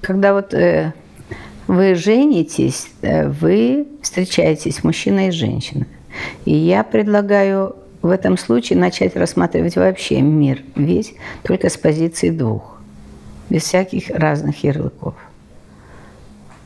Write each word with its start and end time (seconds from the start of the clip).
Когда 0.00 0.32
вот 0.32 0.54
э, 0.54 0.92
вы 1.66 1.94
женитесь, 1.94 2.88
э, 3.02 3.28
вы 3.28 3.86
встречаетесь 4.02 4.84
мужчина 4.84 5.28
и 5.28 5.30
женщина. 5.30 5.86
И 6.44 6.54
я 6.54 6.84
предлагаю 6.84 7.76
в 8.02 8.10
этом 8.10 8.36
случае 8.36 8.78
начать 8.78 9.16
рассматривать 9.16 9.76
вообще 9.76 10.20
мир 10.20 10.62
весь 10.74 11.14
только 11.44 11.70
с 11.70 11.76
позиции 11.76 12.30
двух, 12.30 12.80
без 13.48 13.62
всяких 13.62 14.10
разных 14.10 14.64
ярлыков. 14.64 15.14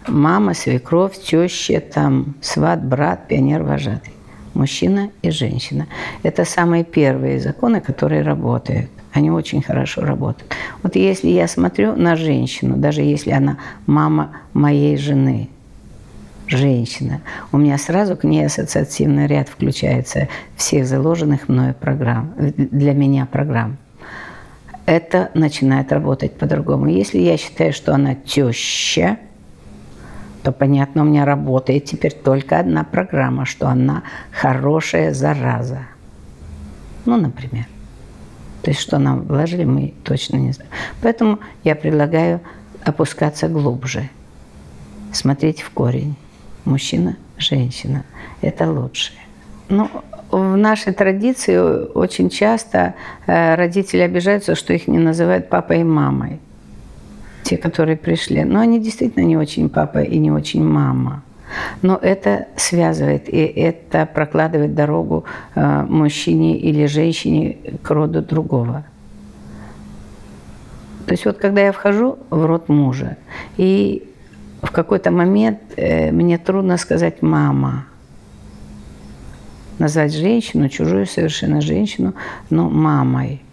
Мама, 0.08 0.54
свекровь, 0.54 1.18
теща, 1.18 1.80
там, 1.80 2.34
сват, 2.40 2.84
брат, 2.84 3.28
пионер, 3.28 3.62
вожатый. 3.62 4.12
Мужчина 4.54 5.10
и 5.20 5.30
женщина. 5.30 5.86
Это 6.22 6.44
самые 6.44 6.84
первые 6.84 7.40
законы, 7.40 7.80
которые 7.80 8.22
работают. 8.22 8.90
Они 9.16 9.30
очень 9.30 9.62
хорошо 9.62 10.02
работают. 10.02 10.52
Вот 10.82 10.94
если 10.94 11.30
я 11.30 11.48
смотрю 11.48 11.96
на 11.96 12.16
женщину, 12.16 12.76
даже 12.76 13.00
если 13.00 13.30
она 13.30 13.56
мама 13.86 14.32
моей 14.52 14.98
жены, 14.98 15.48
женщина, 16.46 17.22
у 17.50 17.56
меня 17.56 17.78
сразу 17.78 18.14
к 18.14 18.24
ней 18.24 18.44
ассоциативный 18.44 19.26
ряд 19.26 19.48
включается 19.48 20.28
всех 20.54 20.86
заложенных 20.86 21.48
мною 21.48 21.74
программ, 21.74 22.34
для 22.36 22.92
меня 22.92 23.24
программ. 23.24 23.78
Это 24.84 25.30
начинает 25.32 25.92
работать 25.92 26.36
по-другому. 26.36 26.86
Если 26.86 27.18
я 27.18 27.38
считаю, 27.38 27.72
что 27.72 27.94
она 27.94 28.14
теща, 28.14 29.16
то, 30.42 30.52
понятно, 30.52 31.02
у 31.02 31.04
меня 31.06 31.24
работает 31.24 31.86
теперь 31.86 32.12
только 32.12 32.58
одна 32.58 32.84
программа, 32.84 33.46
что 33.46 33.66
она 33.66 34.02
хорошая 34.30 35.14
зараза. 35.14 35.86
Ну, 37.06 37.16
например. 37.16 37.64
То 38.66 38.72
есть, 38.72 38.80
что 38.80 38.98
нам 38.98 39.22
вложили, 39.22 39.62
мы 39.62 39.94
точно 40.02 40.38
не 40.38 40.50
знаем. 40.50 40.72
Поэтому 41.00 41.38
я 41.62 41.76
предлагаю 41.76 42.40
опускаться 42.84 43.46
глубже, 43.46 44.10
смотреть 45.12 45.62
в 45.62 45.70
корень. 45.70 46.16
Мужчина, 46.64 47.16
женщина. 47.38 48.04
Это 48.40 48.68
лучше. 48.68 49.12
Ну, 49.68 49.88
в 50.32 50.56
нашей 50.56 50.92
традиции 50.92 51.56
очень 51.94 52.28
часто 52.28 52.94
э, 53.28 53.54
родители 53.54 54.00
обижаются, 54.00 54.56
что 54.56 54.72
их 54.72 54.88
не 54.88 54.98
называют 54.98 55.48
папой 55.48 55.82
и 55.82 55.84
мамой 55.84 56.40
те, 57.44 57.58
которые 57.58 57.96
пришли. 57.96 58.42
Но 58.42 58.58
они 58.58 58.80
действительно 58.80 59.22
не 59.22 59.36
очень 59.36 59.68
папа 59.68 59.98
и 59.98 60.18
не 60.18 60.32
очень 60.32 60.64
мама. 60.64 61.22
Но 61.82 61.96
это 61.96 62.48
связывает, 62.56 63.28
и 63.28 63.38
это 63.38 64.06
прокладывает 64.06 64.74
дорогу 64.74 65.24
э, 65.54 65.82
мужчине 65.88 66.58
или 66.58 66.86
женщине 66.86 67.58
к 67.82 67.90
роду 67.90 68.22
другого. 68.22 68.84
То 71.06 71.12
есть 71.12 71.24
вот 71.24 71.38
когда 71.38 71.60
я 71.60 71.72
вхожу 71.72 72.18
в 72.30 72.44
род 72.44 72.68
мужа, 72.68 73.16
и 73.56 74.08
в 74.62 74.72
какой-то 74.72 75.10
момент 75.10 75.60
э, 75.76 76.10
мне 76.10 76.38
трудно 76.38 76.76
сказать 76.76 77.22
«мама», 77.22 77.86
назвать 79.78 80.14
женщину, 80.14 80.68
чужую 80.68 81.06
совершенно 81.06 81.60
женщину, 81.60 82.14
но 82.50 82.68
мамой– 82.68 83.42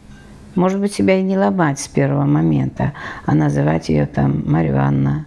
может 0.56 0.80
быть, 0.80 0.94
себя 0.94 1.20
и 1.20 1.24
не 1.24 1.38
ломать 1.38 1.80
с 1.80 1.88
первого 1.88 2.26
момента, 2.26 2.94
а 3.26 3.34
называть 3.34 3.90
ее 3.90 4.06
там 4.06 4.44
Марья 4.46 4.72
Ивановна, 4.72 5.26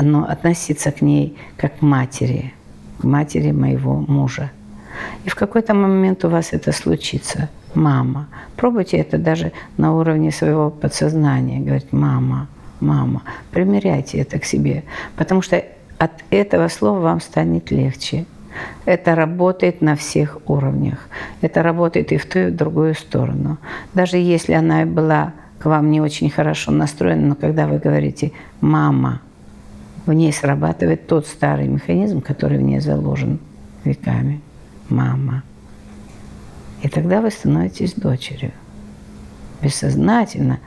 но 0.00 0.24
относиться 0.24 0.90
к 0.90 1.02
ней 1.02 1.36
как 1.56 1.78
к 1.78 1.82
матери, 1.82 2.52
к 3.00 3.04
матери 3.04 3.52
моего 3.52 3.96
мужа. 3.96 4.50
И 5.24 5.28
в 5.28 5.34
какой-то 5.34 5.74
момент 5.74 6.24
у 6.24 6.28
вас 6.28 6.52
это 6.52 6.72
случится. 6.72 7.48
Мама. 7.74 8.28
Пробуйте 8.56 8.96
это 8.96 9.18
даже 9.18 9.52
на 9.76 9.94
уровне 9.94 10.32
своего 10.32 10.70
подсознания. 10.70 11.60
Говорить 11.60 11.92
«мама», 11.92 12.48
«мама». 12.80 13.22
Примеряйте 13.50 14.18
это 14.18 14.38
к 14.38 14.44
себе. 14.44 14.84
Потому 15.16 15.42
что 15.42 15.62
от 15.98 16.12
этого 16.30 16.68
слова 16.68 17.00
вам 17.00 17.20
станет 17.20 17.70
легче. 17.70 18.24
Это 18.84 19.14
работает 19.14 19.82
на 19.82 19.94
всех 19.94 20.38
уровнях. 20.46 21.08
Это 21.42 21.62
работает 21.62 22.10
и 22.12 22.16
в 22.16 22.26
ту, 22.26 22.38
и 22.38 22.46
в 22.46 22.56
другую 22.56 22.94
сторону. 22.94 23.58
Даже 23.94 24.16
если 24.16 24.54
она 24.54 24.84
была 24.86 25.34
к 25.58 25.66
вам 25.66 25.90
не 25.90 26.00
очень 26.00 26.30
хорошо 26.30 26.72
настроена, 26.72 27.28
но 27.28 27.34
когда 27.34 27.66
вы 27.66 27.78
говорите 27.78 28.32
«мама», 28.60 29.20
в 30.08 30.12
ней 30.14 30.32
срабатывает 30.32 31.06
тот 31.06 31.26
старый 31.26 31.68
механизм, 31.68 32.22
который 32.22 32.56
в 32.56 32.62
ней 32.62 32.80
заложен 32.80 33.38
веками. 33.84 34.40
Мама. 34.88 35.42
И 36.82 36.88
тогда 36.88 37.20
вы 37.20 37.30
становитесь 37.30 37.92
дочерью. 37.92 38.52
Бессознательно 39.60 40.60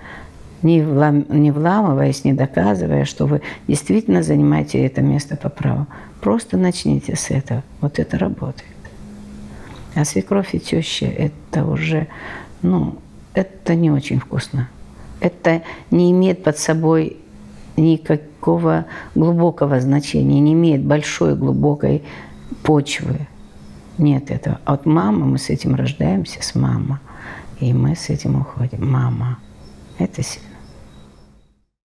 не, 0.61 0.83
влам, 0.83 1.25
не 1.29 1.49
вламываясь, 1.49 2.23
не 2.23 2.33
доказывая, 2.33 3.03
что 3.05 3.25
вы 3.25 3.41
действительно 3.67 4.21
занимаете 4.21 4.85
это 4.85 5.01
место 5.01 5.35
по 5.35 5.49
праву. 5.49 5.87
Просто 6.21 6.57
начните 6.57 7.15
с 7.15 7.31
этого. 7.31 7.63
Вот 7.79 7.97
это 7.97 8.19
работает. 8.19 8.69
А 9.95 10.05
свекровь 10.05 10.53
и 10.53 10.59
теща– 10.59 11.05
это 11.07 11.65
уже, 11.65 12.07
ну, 12.61 12.99
это 13.33 13.73
не 13.73 13.89
очень 13.89 14.19
вкусно. 14.19 14.69
Это 15.19 15.63
не 15.89 16.11
имеет 16.11 16.43
под 16.43 16.59
собой 16.59 17.17
никакого 17.81 18.85
глубокого 19.15 19.79
значения, 19.79 20.39
не 20.39 20.53
имеет 20.53 20.83
большой 20.83 21.35
глубокой 21.35 22.03
почвы. 22.63 23.27
Нет 23.97 24.31
этого. 24.31 24.59
А 24.65 24.71
вот 24.71 24.85
мама, 24.85 25.25
мы 25.25 25.37
с 25.37 25.49
этим 25.49 25.75
рождаемся, 25.75 26.41
с 26.41 26.55
мамой. 26.55 26.97
И 27.59 27.73
мы 27.73 27.95
с 27.95 28.09
этим 28.09 28.41
уходим. 28.41 28.89
Мама. 28.89 29.37
Это 29.99 30.23
сильно. 30.23 30.47